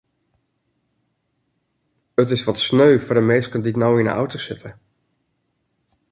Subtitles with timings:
[2.21, 4.69] It is wat sneu foar de minsken dy't no yn de auto sitte.